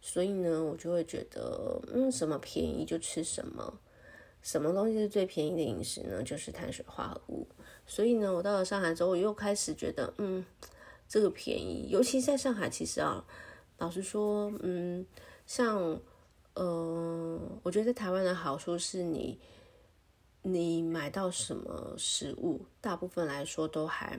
[0.00, 3.78] 所以呢，我就会觉得，嗯，什么便宜就吃什么，
[4.42, 6.22] 什么东西是最便宜的饮食呢？
[6.22, 7.46] 就是碳水化合物。
[7.86, 10.44] 所以呢，我到了上海之后，我又开始觉得，嗯，
[11.08, 13.24] 这个便宜，尤其在上海，其实啊，
[13.78, 15.04] 老实说，嗯，
[15.46, 15.78] 像，
[16.54, 19.38] 嗯、呃，我觉得在台湾的好处是你，
[20.42, 24.18] 你买到什么食物，大部分来说都还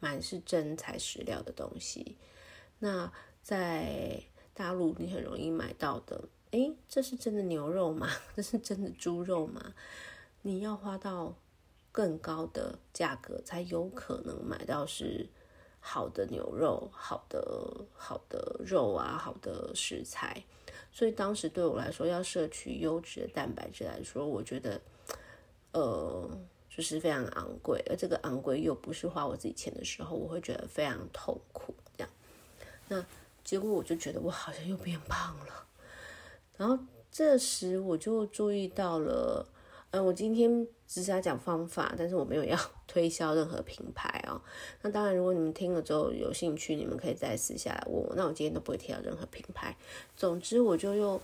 [0.00, 2.16] 蛮是真材实料的东西。
[2.78, 4.20] 那在
[4.56, 8.08] 大陆你很容易买到的，诶，这是真的牛肉吗？
[8.34, 9.74] 这是真的猪肉吗？
[10.40, 11.34] 你要花到
[11.92, 15.28] 更高的价格才有可能买到是
[15.78, 20.42] 好的牛肉、好的好的肉啊、好的食材。
[20.90, 24.80] 所以当时对我来说，要摄取优质的蛋白质来说，我觉得，
[25.72, 26.30] 呃，
[26.70, 27.84] 就是非常昂贵。
[27.90, 31.74] 而这个昂贵又不是花我自己钱的时候，我会觉得非常痛苦。
[31.98, 32.10] 这样，
[32.88, 33.04] 那。
[33.46, 35.66] 结果我就觉得我好像又变胖了，
[36.56, 36.76] 然后
[37.12, 39.46] 这时我就注意到了，
[39.92, 44.42] 嗯，我今天只是要讲方法，但是我没有要 推销任何品牌哦。
[44.82, 48.12] 那当然，如果你们听了之后有兴趣，你们可以再私下来问我。
[48.16, 49.76] 那我今天都不会提到任何品牌。
[50.16, 51.20] 总之，我就又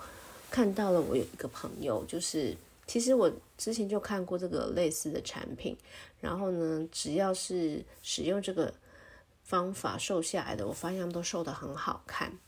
[0.49, 2.57] 看到了我有一个朋友，就是
[2.87, 5.77] 其实我之前就看过这个类似的产品，
[6.21, 8.73] 然后呢，只要是使用这个
[9.43, 12.39] 方法瘦下来的，我发现他们都瘦得很好看。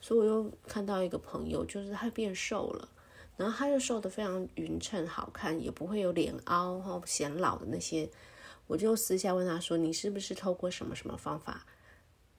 [0.00, 2.88] 所以我又看到一个朋友，就是他变瘦了。
[3.36, 8.08] 然后他就瘦得非常匀称，好看，也不会有脸凹或显老的那些。
[8.66, 11.66] 我就私下问他说：“你是不是透过什么什么方法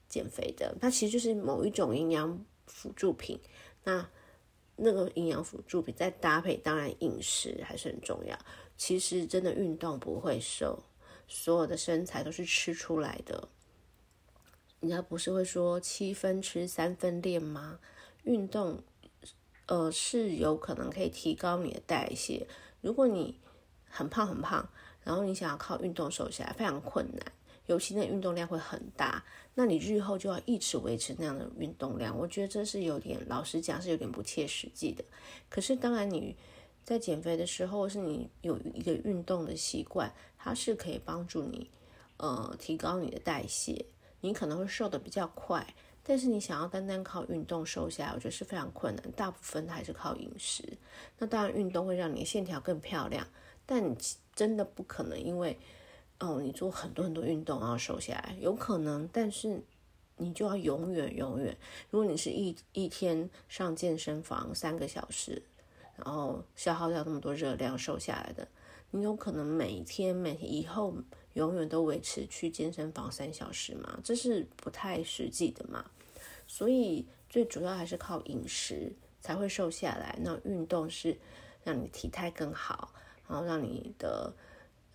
[0.08, 3.38] 减肥的？”那其实就是某一种营养辅助品。
[3.84, 4.08] 那
[4.76, 8.36] 那个营养辅助品再搭配，当然饮食还是很重要。
[8.76, 10.82] 其实真的运动不会瘦，
[11.26, 13.48] 所有的身材都是吃出来的。
[14.80, 17.78] 人家不是会说七分吃三分练吗？
[18.24, 18.82] 运动。
[19.66, 22.46] 呃，是有可能可以提高你的代谢。
[22.80, 23.38] 如果你
[23.84, 24.66] 很胖很胖，
[25.04, 27.32] 然后你想要靠运动瘦下来，非常困难，
[27.66, 32.18] 尤其那运动量会很大，那你日后就要一直维持那样的运动量。
[32.18, 35.04] 我觉得这是有点，老实讲是有点不切实际的。
[35.50, 36.34] 可是当然你
[36.82, 41.70] 在减肥的时候，是你有一个运动的习惯，它是可以帮助你
[42.16, 43.84] 呃提高你的代谢，
[44.20, 45.66] 你可能会瘦得比较快。
[46.02, 49.12] 但是你想要单单靠运动瘦下来，我觉得是非常困难。
[49.12, 50.62] 大部分还是靠饮食。
[51.18, 53.26] 那当然，运动会让你线条更漂亮，
[53.66, 53.94] 但你
[54.34, 55.58] 真的不可能因为
[56.18, 59.62] 哦，你做很多很多运动然后瘦下来，有可能，但是
[60.16, 61.54] 你就要永远永远。
[61.90, 65.42] 如果你是一一天上健身房三个小时，
[65.96, 68.48] 然后消耗掉那么多热量瘦下来的，
[68.92, 70.94] 你有可能每天每天以后
[71.34, 73.98] 永远都维持去健身房三小时吗？
[74.02, 75.84] 这是不太实际的嘛。
[76.46, 80.18] 所以最主要还是靠饮食才会瘦下来。
[80.22, 81.16] 那运动是
[81.62, 82.92] 让你体态更好，
[83.28, 84.32] 然后让你的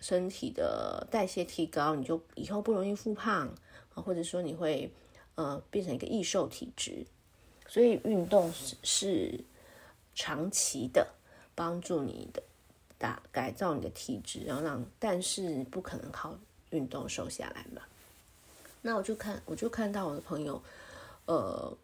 [0.00, 3.48] 身体的代谢提高，你就以后不容易复胖
[3.94, 4.90] 啊，或者说你会
[5.36, 7.06] 呃变成一个易瘦体质。
[7.66, 9.44] 所以运动是是
[10.14, 11.14] 长期的
[11.54, 12.42] 帮助你的
[13.04, 16.34] 打改造你的体质，然后让但是不可能靠
[16.70, 17.82] 运动瘦下来嘛。
[18.80, 20.62] 那我就看我就看到我的朋友。
[21.26, 21.76] 呃，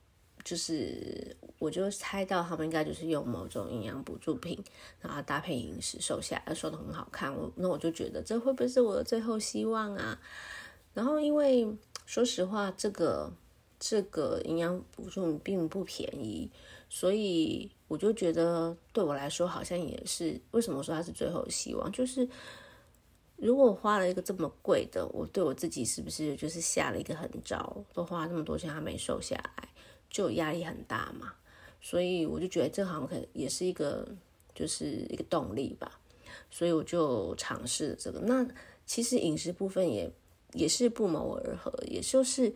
[0.43, 4.63] 就是我就猜到他们应该就是用某种营养补助品，
[5.03, 7.35] 然后搭配饮食瘦下来，瘦得很好看。
[7.35, 10.19] 我那我就觉得这会不会是我的最后希望啊？
[10.95, 11.69] 然后因为
[12.07, 13.31] 说实话，这个
[13.79, 16.51] 这个营养补助品并不便宜，
[16.89, 20.41] 所以我就觉得对我来说好像也是。
[20.53, 21.91] 为什么说它是最后希望？
[21.91, 22.29] 就是。
[23.43, 27.75] 如果我花了一个这么贵的，我对我自己是不是就是下了一个狠招？
[27.95, 29.67] 都花了那么多钱还没瘦下来，
[30.11, 31.33] 就压力很大嘛。
[31.81, 34.07] 所以我就觉得这好像可也是一个
[34.55, 35.99] 就是一个动力吧。
[36.51, 38.21] 所以我就尝试了这个。
[38.21, 38.47] 那
[38.85, 40.13] 其实饮食部分也
[40.53, 42.55] 也是不谋而合，也就是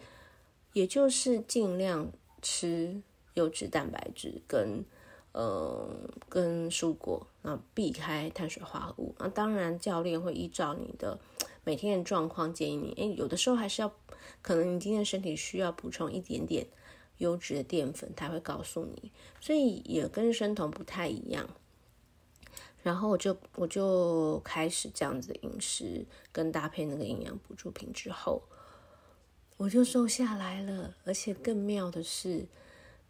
[0.74, 3.00] 也就是尽量吃
[3.32, 4.84] 优质蛋白质跟。
[5.34, 5.84] 呃，
[6.28, 9.12] 跟蔬果，那避开碳水化合物。
[9.18, 11.18] 那当然，教练会依照你的
[11.64, 12.92] 每天的状况建议你。
[12.96, 13.92] 诶，有的时候还是要，
[14.42, 16.64] 可能你今天身体需要补充一点点
[17.18, 19.10] 优质的淀粉，他会告诉你。
[19.40, 21.48] 所以也跟生酮不太一样。
[22.84, 28.40] 然后我就我就开始这样子的饮食，跟搭配那个营养补助品之后，
[29.56, 30.94] 我就瘦下来了。
[31.04, 32.46] 而且更妙的是。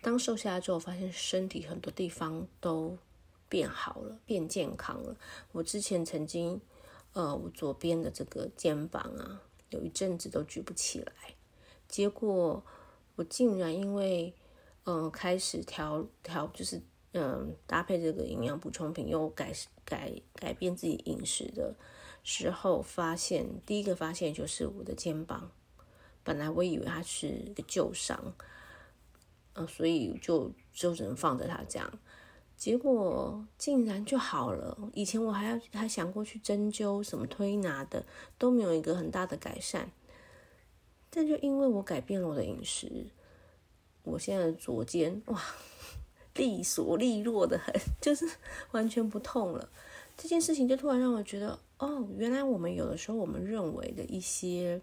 [0.05, 2.99] 当瘦下来之后，发现身体很多地方都
[3.49, 5.17] 变好了，变健康了。
[5.53, 6.61] 我之前曾经，
[7.15, 9.41] 呃，我左边的这个肩膀啊，
[9.71, 11.13] 有一阵子都举不起来。
[11.89, 12.63] 结果
[13.17, 14.35] 我竟然因为，
[14.85, 19.55] 嗯、呃，开始调调，就是嗯、搭配这个营养补充品，又改
[19.87, 21.75] 改改变自己饮食的
[22.23, 25.51] 时候，发现第一个发现就是我的肩膀，
[26.23, 28.35] 本来我以为它是一个旧伤。
[29.55, 31.99] 呃，所以就就只能放着它这样，
[32.57, 34.77] 结果竟然就好了。
[34.93, 38.05] 以前我还要还想过去针灸、什么推拿的，
[38.37, 39.91] 都没有一个很大的改善。
[41.09, 43.07] 但就因为我改变了我的饮食，
[44.03, 45.41] 我现在的左肩哇，
[46.35, 48.29] 利索利落的很，就是
[48.73, 49.69] 完全不痛了。
[50.17, 54.83] 这件事情就突然让我觉得，哦，原来我们有的时候我们认为的一些。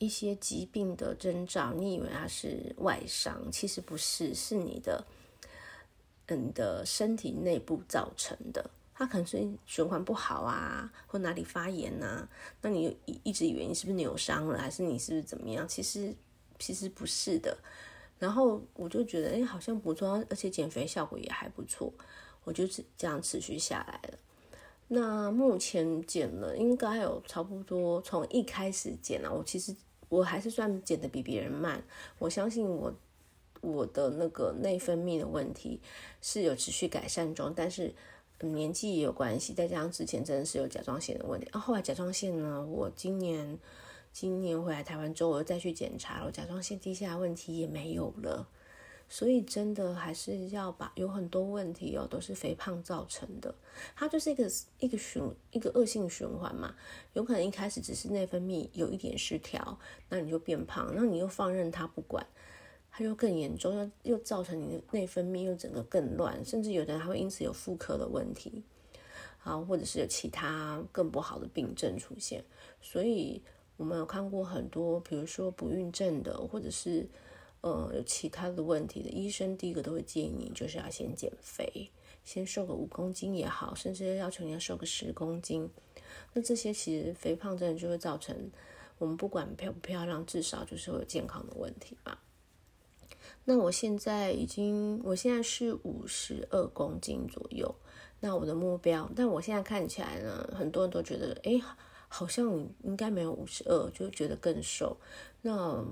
[0.00, 5.06] 一些疾病的征兆，你以为它是外伤，其实不是，是你的，
[6.26, 8.68] 嗯的身体内部造成的。
[8.94, 12.28] 它可能是循环不好啊，或哪里发炎、啊。
[12.62, 15.68] 那你一直以为你是不是扭伤了，还是你是不是怎么样？
[15.68, 16.14] 其实
[16.58, 17.56] 其实不是的。
[18.18, 21.92] 然后我就觉得，哎，好像不错，而且减肥效果也还不错。
[22.44, 24.18] 我就这样持续下来了。
[24.88, 29.74] 那目前减了，应该有差不多从一开始减了，我其实
[30.10, 31.82] 我还是算减的比别人慢。
[32.18, 32.94] 我相信我
[33.62, 35.80] 我的那个内分泌的问题
[36.20, 37.94] 是有持续改善中，但是
[38.40, 41.46] 年纪也有关系，再加上之前真的是有甲状腺的问题。
[41.52, 43.58] 啊，后来甲状腺呢，我今年
[44.12, 48.48] 今年回来台湾之后，我又再去检查了，我甲状腺低下问题也没有了。
[49.12, 53.52] 所以真的还是要把有很多问题哦，都是肥胖造成的。
[53.96, 55.20] 它就是一个一个循
[55.50, 56.76] 一个恶性循环嘛。
[57.14, 59.76] 有可能一开始只是内分泌有一点失调，
[60.08, 62.24] 那你就变胖，那你又放任它不管，
[62.92, 68.62] 它就更严重，又又造成你的内分泌又整个更乱，甚至有的人还会因此有妇科的问题，
[69.42, 72.44] 啊，或者是有其他更不好的病症出现。
[72.80, 73.42] 所以
[73.76, 77.08] 我们有看过很多，比如说不孕症的，或者是。
[77.62, 81.90] 呃，有其他的问题的医生，第一个都会建议你，就是要先减肥，
[82.24, 85.68] 先瘦个五公斤也好，甚至要求你要瘦个十公斤。
[86.32, 88.50] 那这些其实肥胖真的就会造成
[88.98, 92.22] 我们不管漂不漂亮，至少就是会有健康的问题吧。
[93.44, 97.74] 那我现在已经，我现在是五十二公斤左右。
[98.20, 101.58] 那我的目标，但我现在看起来呢，很多人都觉得，哎，
[102.06, 102.46] 好像
[102.82, 104.96] 应该没有五十二，就觉得更瘦。
[105.40, 105.82] 那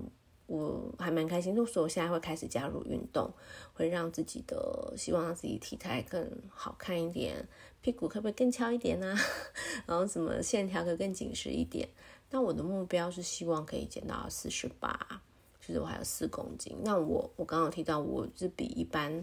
[0.48, 3.30] 我还蛮开心，所以我现在会开始加入运动，
[3.74, 7.46] 会让自己的希望让自己体态更好看一点，
[7.82, 9.18] 屁股可不可以更翘一点呢、啊？
[9.86, 11.86] 然后什么线条可更紧实一点？
[12.30, 15.22] 那我的目标是希望可以减到四十八，
[15.60, 16.74] 就是我还有四公斤。
[16.82, 19.22] 那我我刚刚提到我是比一般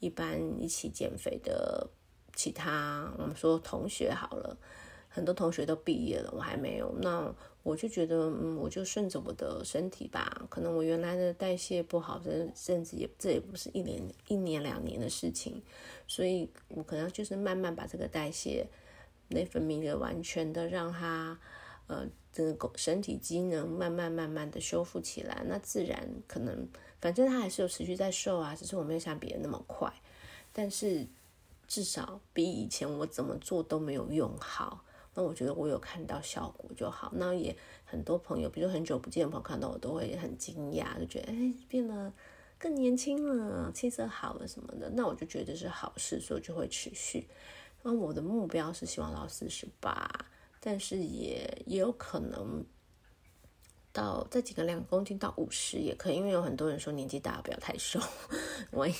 [0.00, 1.88] 一般一起减肥的
[2.34, 4.56] 其他我们说同学好了，
[5.08, 6.92] 很多同学都毕业了，我还没有。
[7.00, 7.32] 那
[7.66, 10.46] 我就觉得，嗯，我就顺着我的身体吧。
[10.48, 15.60] 可能我原来的代谢不好，这甚至也这也不是一年一年两年的事情，
[16.06, 18.68] 所以我可能就是慢慢把这个代谢
[19.30, 21.36] 内分泌的完全的让它，
[21.88, 25.42] 呃，这个身体机能慢慢慢慢的修复起来。
[25.48, 26.68] 那自然可能，
[27.00, 29.92] 反正它还是有持续在瘦啊，只是我没有像别人那么快，
[30.52, 31.04] 但是
[31.66, 34.84] 至少比以前我怎么做都没有用好。
[35.18, 37.10] 那我觉得我有看到效果就好。
[37.16, 42.12] 那也很多朋友，比如很久不见的朋友看到我都会很惊讶，就觉得哎，变得
[42.58, 44.90] 更年轻了，气色好了什么的。
[44.90, 47.26] 那我就觉得是好事，所以就会持续。
[47.82, 50.06] 那我的目标是希望到四十八，
[50.60, 52.62] 但是也也有可能
[53.90, 57.98] 到再减个两公斤到五十也可以，因为有很多人说年纪大不要太瘦，
[58.72, 58.94] 万一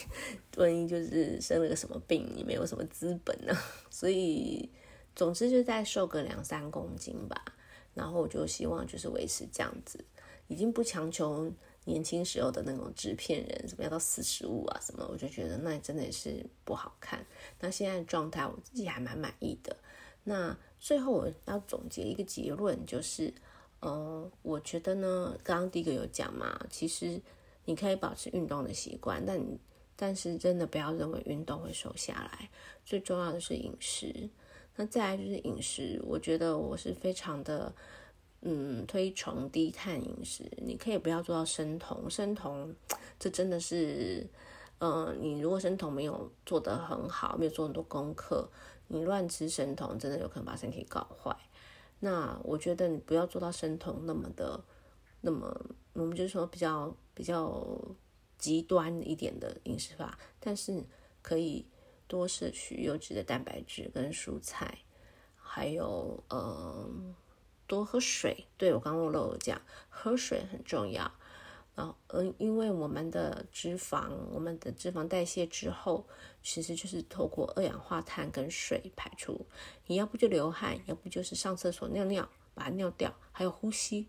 [0.57, 3.53] 万一就是生了个什么病，你没有什么资本呢，
[3.91, 4.71] 所以。
[5.17, 7.43] 总之就再瘦个两三公斤吧，
[7.95, 10.05] 然后我就希望就是维持这样子，
[10.47, 11.51] 已经不强求
[11.87, 17.25] 年轻时候的那种纸片人，什么要到四十五啊什么，我就觉得那真的是不好看。
[17.59, 19.75] 那现在的状态我自己还蛮满意的。
[20.23, 23.33] 那最后我要总结一个结论，就是，
[23.81, 27.19] 呃，我觉得呢，刚刚第一个有讲嘛，其实
[27.65, 29.41] 你可以保持运动的习惯，但
[29.95, 32.51] 但是真的不要认为运动会瘦下来，
[32.85, 34.29] 最重要的是饮食。
[34.79, 37.75] 那再来就是饮食，我觉得我是非常的，
[38.43, 40.45] 嗯，推崇低碳饮食。
[40.59, 42.75] 你可以不要做到生酮，生酮
[43.19, 44.27] 这真的是，
[44.79, 48.47] 嗯、呃，你如果生酮没有做得很好，没有做很多功课，
[48.89, 51.35] 你乱吃生酮，真的有可能把身体搞坏。
[52.01, 54.63] 那我觉得你不要做到生酮那么的，
[55.23, 55.59] 那么
[55.95, 57.67] 我们就说比较比较
[58.37, 60.85] 极端一点的饮食法，但是
[61.23, 61.65] 可以。
[62.09, 64.79] 多摄取优质的蛋白质跟蔬菜，
[65.37, 66.89] 还有呃
[67.67, 68.47] 多喝水。
[68.57, 71.11] 对，我刚刚漏了讲，喝水很重要。
[71.75, 76.07] 然后嗯，因为我们的脂肪，我们的脂肪代谢之后，
[76.43, 79.45] 其实就是透过二氧化碳跟水排出。
[79.87, 84.09] 你要不就流汗，要不就是上厕所尿尿，把它尿掉，还有呼吸。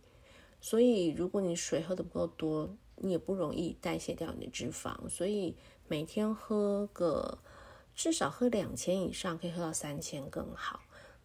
[0.62, 5.10] 所以如果你水喝得不够多，你也不容易代谢掉你的脂肪。
[5.10, 5.56] 所以
[5.88, 7.40] 每天喝个。
[7.98, 10.80] 至少喝两千以上，可以喝到三千更好。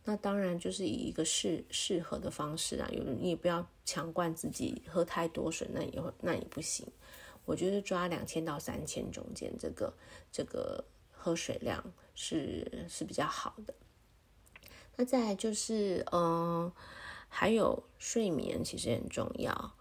[0.04, 6.84] 那当然就是以一个适适合的方式啊，有你也不要强灌自己喝太多水，那也会那也不行。
[7.44, 9.92] 我觉得抓两千到三千中间，这个
[10.32, 13.74] 这个喝水量是是比较好的。
[14.96, 16.72] 那再就是，嗯、
[17.28, 19.76] 还有睡眠其实很重要，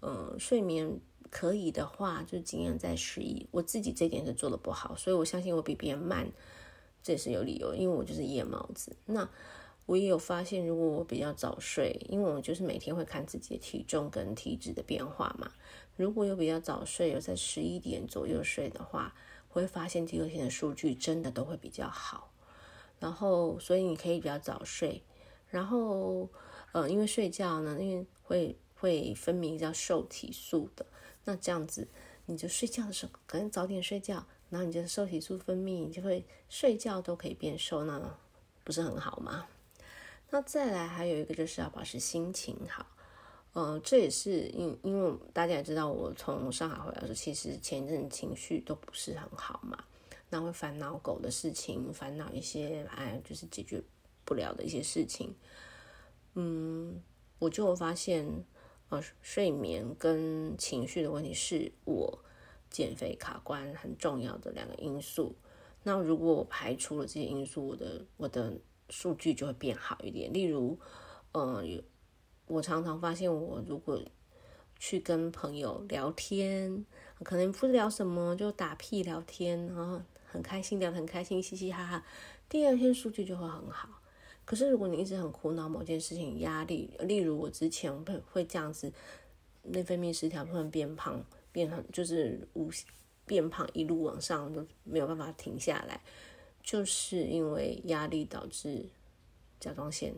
[0.00, 1.00] 嗯、睡眠。
[1.32, 3.48] 可以的话，就尽量在十一。
[3.50, 6.30] 我自己这点是做的不好，所以我相信我比别人慢，
[7.02, 8.94] 这也是有理由，因为我就是夜猫子。
[9.06, 9.26] 那
[9.86, 15.50] 我也有发现，如果我比较早睡，因为我就是每天会看自己的体重跟体脂的变化嘛。
[15.96, 19.14] 如果有比较早睡，有在十一点左右睡的话，
[19.48, 22.30] 会发现第二天的数据真的都会比较好。
[23.00, 25.02] 然后所以你可以比较早睡，
[25.48, 26.28] 然后
[26.72, 30.86] 呃，因为睡觉呢，因为会会分泌叫瘦体素的，
[31.24, 31.86] 那这样子
[32.26, 38.00] 你就睡觉的时候可能早点睡觉，然后你的瘦体素分泌，你就会睡觉都可以变瘦，那
[38.64, 39.46] 不是很好吗？
[40.30, 42.86] 那再来还有一个就是要保持心情好。
[43.52, 49.84] 呃，这也是因因为大家也知道，我从上海回来的时候，其实前一阵情绪都不是很好嘛，
[50.30, 53.82] 那会烦恼狗的事情，烦恼一些哎，就是解决
[54.24, 55.34] 不了的一些事情。
[56.32, 57.02] 嗯，
[57.38, 58.26] 我就发现，
[58.92, 62.22] 呃，睡眠跟情绪的问题是我
[62.68, 65.34] 减肥卡关很重要的两个因素。
[65.82, 68.52] 那如果我排除了这些因素，我的我的
[68.90, 70.30] 数据就会变好一点。
[70.30, 70.78] 例如，
[71.32, 71.64] 呃，
[72.46, 73.98] 我常常发现，我如果
[74.78, 76.84] 去跟朋友聊天，
[77.22, 82.04] 可能不知聊什么，就打屁聊天，然后很开心，聊得很开心，嘻嘻哈哈。
[82.46, 84.01] 第二天数据就会很好。
[84.44, 88.92] 可是如果你一直很苦恼某件事情，压力，例如我之前会会这样子，
[89.62, 92.70] 内分泌失调，突然变胖，变很就是无
[93.24, 96.02] 变胖，一路往上都没有办法停下来，
[96.62, 98.84] 就是因为压力导致
[99.60, 100.12] 甲状腺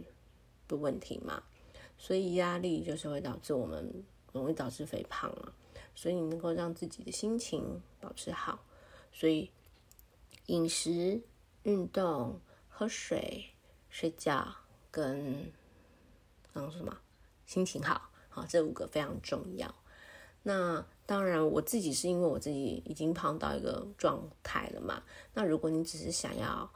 [0.67, 1.43] 的问题嘛。
[1.97, 5.53] 所以压力就是会导致我们容易导致肥胖啊，
[5.95, 8.65] 所以你能够让自己的心情保持好，
[9.13, 9.51] 所以
[10.47, 11.21] 饮食、
[11.63, 13.54] 运动、喝水、
[13.95, 14.45] 睡觉
[14.91, 15.53] 跟
[16.53, 16.99] 刚刚说什么？
[17.47, 19.73] 心情好，好，这五个非常重要。
[20.43, 25.01] 那当然，我自己是因为我自己已经胖到一个状态了嘛。
[25.33, 26.69] 那如果你只是想要，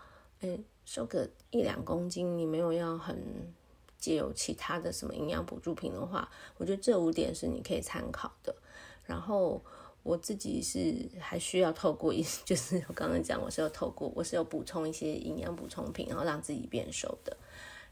[0.43, 3.53] 哎，瘦个一两公斤，你没有要很。
[3.99, 8.55] 借由其他的什么营养补助品的话，我觉得这五点是你可以参考的。
[9.03, 9.61] 然后
[10.03, 17.37] 我自己是还需要透过一， 就是我刚刚讲，我是要透过，我是要补充一些营养补充品，然后让自己变瘦的。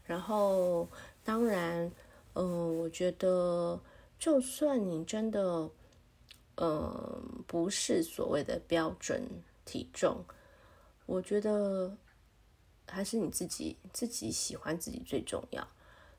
[0.03, 0.87] 然后
[1.23, 1.91] 当然，
[2.33, 3.79] 嗯、我觉得
[4.17, 5.69] 就算你真的，
[6.55, 9.27] 嗯、不是所谓的标准
[9.65, 10.23] 体重，
[11.05, 11.95] 我觉得
[12.87, 15.67] 还是你自己自己喜欢自己最重要。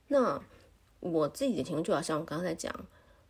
[0.07, 0.41] 那
[1.01, 2.72] 我自己的情况就好像我刚才讲，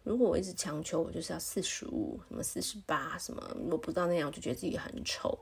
[0.08, 5.38] 如果我一直强求我就是要四十五，什么四十八，什么我不知道那样，我就觉得自己很丑，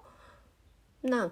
[1.02, 1.30] 那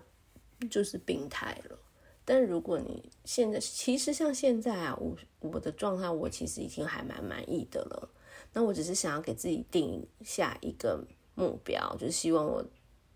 [0.71, 1.77] 就是病态了。
[2.25, 8.09] 但如果你现在其实像现在啊，我我的状态我其实已经还蛮满意的了。
[8.53, 11.05] 那我只是想要给自己定下一个
[11.35, 12.65] 目标，就是希望我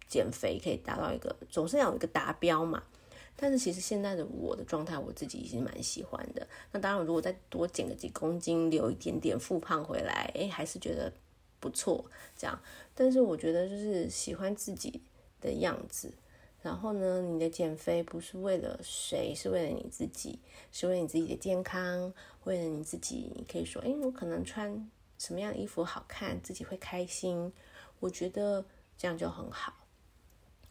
[0.09, 2.83] 减肥可以达到一个，总是要有一个达标嘛。
[3.41, 6.45] 但是其实现在的我的状态，我自己已经蛮喜欢的。
[6.73, 11.13] 那当然，如果再多减个几公斤，留一点点复胖回来，哎，还是觉得
[11.61, 12.05] 不错。
[12.37, 12.61] 这样，
[12.97, 15.01] 但是我觉得就是喜欢自己
[15.41, 16.13] 的样子。
[16.61, 20.41] 然后呢，你的减肥不是为了谁，是为了你自己，
[20.73, 22.13] 是为了你自己的健康，
[22.43, 23.31] 为了你自己。
[23.37, 27.53] 你可以说，哎，我可能穿什么样的衣服好看，自己会开心。
[28.01, 28.65] 我觉得
[28.97, 29.73] 这样就很好。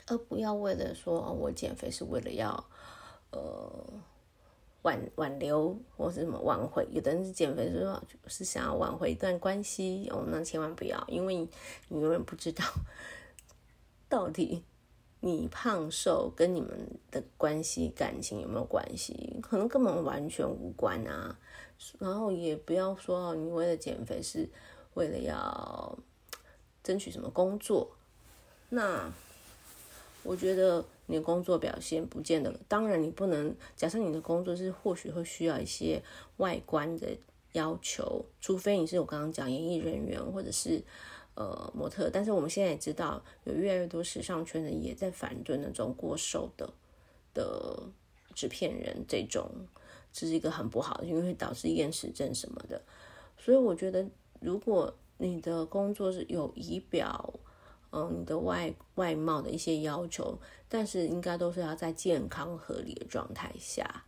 [0.08, 2.64] 而不要为了说，我减肥是为了要，
[3.32, 3.86] 呃，
[4.84, 6.88] 挽挽留或是什么挽回。
[6.92, 11.36] 有的人是减肥是说，是想要挽回一段关系哦，那千万不要，因为
[11.90, 12.64] 你永远不知道
[14.08, 14.64] 到底
[15.20, 21.38] 你胖瘦跟你们的关系感情有没有关系，可能根本完全无关啊。
[22.00, 24.50] 然后也不要说你为了减肥是
[24.94, 26.00] 为了要
[26.82, 27.92] 争取什么工作，
[28.70, 29.12] 那。
[30.28, 36.04] 我觉得你的工作表现不见得，当然你不能假设你的工作是或许会需要一些
[36.36, 37.18] 外观的
[37.54, 40.84] 要求，除非你是我刚刚讲演艺人员或者是
[41.36, 46.70] 呃模特，但是我们现在也知道有越来越多时尚圈的也在反对那种过瘦的
[47.34, 47.84] 的
[48.36, 49.50] 纸片人，这种
[50.12, 52.82] 这是一个很不好的，因为会导致厌食症什么的。
[53.38, 54.06] 所以我觉得
[54.42, 57.34] 如果你的工作是有仪表。
[57.92, 64.04] 嗯，你的外外貌的一些要求，但是应该都是要在健康合理的状态下。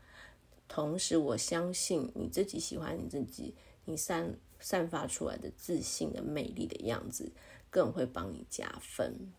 [0.67, 3.55] 同时，我相信你自己喜欢你自己，
[3.85, 7.31] 你散散发出来的自信的魅力的样子，
[7.69, 9.31] 更会帮你加分。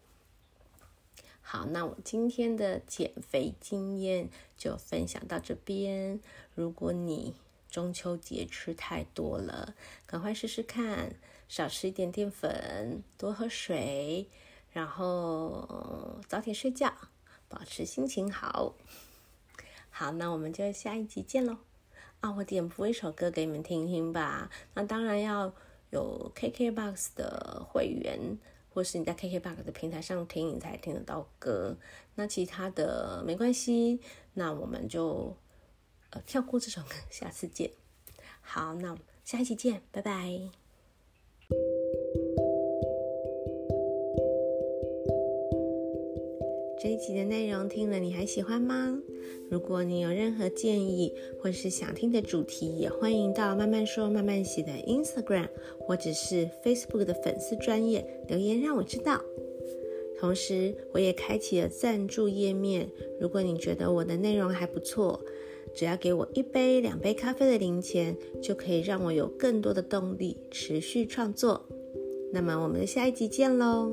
[1.43, 6.21] 好，那我今天的减肥经验就分享到这边。
[6.55, 7.35] 如果你
[7.69, 9.75] 中秋节吃太多了，
[10.07, 11.15] 赶快试试看。
[11.51, 14.29] 少吃一点淀粉，多喝水，
[14.71, 16.95] 然后早点睡觉，
[17.49, 18.77] 保持心情好。
[19.91, 21.57] 好，那我们就下一集见喽。
[22.21, 24.49] 啊，我点播一首歌给你们听听吧。
[24.75, 25.53] 那当然要
[25.91, 28.39] 有 KKBOX 的会员，
[28.73, 31.77] 或是你在 KKBOX 的平台上听，你才听得到歌。
[32.15, 34.01] 那其他的没关系，
[34.35, 35.37] 那我们就
[36.11, 37.73] 呃跳过这首歌，下次见。
[38.41, 40.60] 好，那我们下一期见，拜拜。
[46.83, 49.03] 这一集的内容听了你还喜欢吗？
[49.51, 55.49] 如果你有任何建议或是想听的主题，也欢迎到慢慢说慢慢写的 Instagram
[55.79, 59.23] 或者是 Facebook 的粉丝专业留言让我知道。
[60.19, 62.89] 同时，我也开启了赞助页面，
[63.19, 65.19] 如果你觉得我的内容还不错，
[65.75, 71.65] 只要给我一杯、两杯咖啡的零钱，就可以让我有更多的动力持续创作。
[72.33, 73.93] 那么，我们下一集见喽！